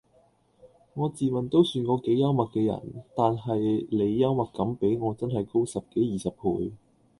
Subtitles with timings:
[0.95, 2.81] 我自問都算個幾幽默既人
[3.15, 6.73] 但係你幽默感比我真係高十幾二十倍